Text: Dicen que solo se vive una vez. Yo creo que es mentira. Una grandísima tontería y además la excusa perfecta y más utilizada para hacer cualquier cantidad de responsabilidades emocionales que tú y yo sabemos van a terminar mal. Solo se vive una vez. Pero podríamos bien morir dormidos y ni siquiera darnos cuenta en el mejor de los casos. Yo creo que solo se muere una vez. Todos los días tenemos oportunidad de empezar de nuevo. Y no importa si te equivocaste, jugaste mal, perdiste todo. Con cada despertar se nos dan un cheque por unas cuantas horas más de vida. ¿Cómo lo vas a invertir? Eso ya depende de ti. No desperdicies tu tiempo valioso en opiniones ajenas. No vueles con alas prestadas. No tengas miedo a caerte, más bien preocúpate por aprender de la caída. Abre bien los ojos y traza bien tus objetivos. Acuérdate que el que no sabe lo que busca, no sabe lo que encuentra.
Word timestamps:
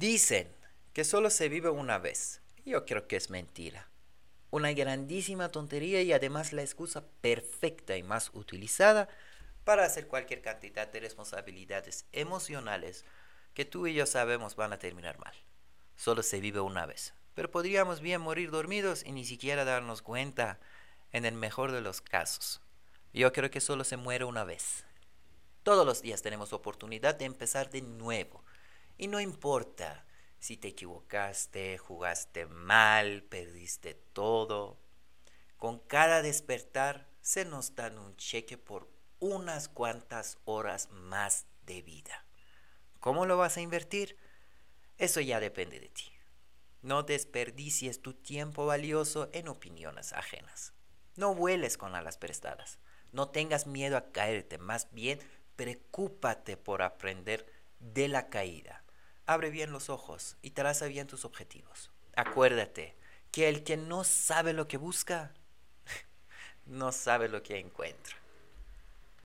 Dicen 0.00 0.50
que 0.94 1.04
solo 1.04 1.28
se 1.28 1.50
vive 1.50 1.68
una 1.68 1.98
vez. 1.98 2.40
Yo 2.64 2.86
creo 2.86 3.06
que 3.06 3.16
es 3.16 3.28
mentira. 3.28 3.90
Una 4.48 4.72
grandísima 4.72 5.50
tontería 5.50 6.00
y 6.00 6.14
además 6.14 6.54
la 6.54 6.62
excusa 6.62 7.04
perfecta 7.20 7.98
y 7.98 8.02
más 8.02 8.30
utilizada 8.32 9.10
para 9.62 9.84
hacer 9.84 10.08
cualquier 10.08 10.40
cantidad 10.40 10.88
de 10.88 11.00
responsabilidades 11.00 12.06
emocionales 12.12 13.04
que 13.52 13.66
tú 13.66 13.86
y 13.86 13.92
yo 13.92 14.06
sabemos 14.06 14.56
van 14.56 14.72
a 14.72 14.78
terminar 14.78 15.18
mal. 15.18 15.34
Solo 15.96 16.22
se 16.22 16.40
vive 16.40 16.60
una 16.60 16.86
vez. 16.86 17.12
Pero 17.34 17.50
podríamos 17.50 18.00
bien 18.00 18.22
morir 18.22 18.50
dormidos 18.50 19.04
y 19.04 19.12
ni 19.12 19.26
siquiera 19.26 19.66
darnos 19.66 20.00
cuenta 20.00 20.60
en 21.12 21.26
el 21.26 21.34
mejor 21.34 21.72
de 21.72 21.82
los 21.82 22.00
casos. 22.00 22.62
Yo 23.12 23.34
creo 23.34 23.50
que 23.50 23.60
solo 23.60 23.84
se 23.84 23.98
muere 23.98 24.24
una 24.24 24.44
vez. 24.44 24.86
Todos 25.62 25.84
los 25.84 26.00
días 26.00 26.22
tenemos 26.22 26.54
oportunidad 26.54 27.16
de 27.16 27.26
empezar 27.26 27.68
de 27.68 27.82
nuevo. 27.82 28.42
Y 29.00 29.08
no 29.08 29.18
importa 29.18 30.04
si 30.40 30.58
te 30.58 30.68
equivocaste, 30.68 31.78
jugaste 31.78 32.44
mal, 32.44 33.22
perdiste 33.22 33.94
todo. 33.94 34.78
Con 35.56 35.78
cada 35.78 36.20
despertar 36.20 37.08
se 37.22 37.46
nos 37.46 37.74
dan 37.74 37.98
un 37.98 38.14
cheque 38.18 38.58
por 38.58 38.90
unas 39.18 39.70
cuantas 39.70 40.36
horas 40.44 40.90
más 40.90 41.46
de 41.64 41.80
vida. 41.80 42.26
¿Cómo 42.98 43.24
lo 43.24 43.38
vas 43.38 43.56
a 43.56 43.62
invertir? 43.62 44.18
Eso 44.98 45.22
ya 45.22 45.40
depende 45.40 45.80
de 45.80 45.88
ti. 45.88 46.12
No 46.82 47.02
desperdicies 47.02 48.02
tu 48.02 48.12
tiempo 48.12 48.66
valioso 48.66 49.30
en 49.32 49.48
opiniones 49.48 50.12
ajenas. 50.12 50.74
No 51.16 51.34
vueles 51.34 51.78
con 51.78 51.94
alas 51.94 52.18
prestadas. 52.18 52.78
No 53.12 53.30
tengas 53.30 53.66
miedo 53.66 53.96
a 53.96 54.12
caerte, 54.12 54.58
más 54.58 54.92
bien 54.92 55.20
preocúpate 55.56 56.58
por 56.58 56.82
aprender 56.82 57.50
de 57.78 58.06
la 58.08 58.28
caída. 58.28 58.79
Abre 59.30 59.50
bien 59.50 59.70
los 59.70 59.90
ojos 59.90 60.36
y 60.42 60.50
traza 60.50 60.86
bien 60.86 61.06
tus 61.06 61.24
objetivos. 61.24 61.92
Acuérdate 62.16 62.96
que 63.30 63.48
el 63.48 63.62
que 63.62 63.76
no 63.76 64.02
sabe 64.02 64.52
lo 64.52 64.66
que 64.66 64.76
busca, 64.76 65.32
no 66.66 66.90
sabe 66.90 67.28
lo 67.28 67.40
que 67.40 67.60
encuentra. 67.60 68.16